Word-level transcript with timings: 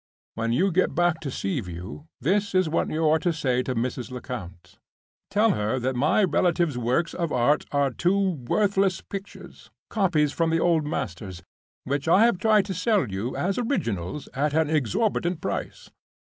When 0.33 0.51
you 0.51 0.71
get 0.71 0.95
back 0.95 1.19
to 1.19 1.29
Sea 1.29 1.59
View, 1.59 2.07
this 2.19 2.55
is 2.55 2.67
what 2.67 2.89
you 2.89 3.07
are 3.07 3.19
to 3.19 3.31
say 3.31 3.61
to 3.61 3.75
Mrs. 3.75 4.09
Lecount. 4.09 4.79
Tell 5.29 5.51
her 5.51 5.77
that 5.77 5.95
my 5.95 6.23
relative's 6.23 6.75
works 6.75 7.13
of 7.13 7.31
Art 7.31 7.65
are 7.71 7.91
two 7.91 8.31
worthless 8.47 9.01
pictures—copies 9.01 10.31
from 10.31 10.49
the 10.49 10.59
Old 10.59 10.87
Masters, 10.87 11.43
which 11.83 12.07
I 12.07 12.25
have 12.25 12.39
tried 12.39 12.65
to 12.65 12.73
sell 12.73 13.09
you 13.11 13.35
as 13.35 13.59
originals 13.59 14.27
at 14.33 14.55
an 14.55 14.71
exorbitant 14.71 15.39
price. 15.39 15.91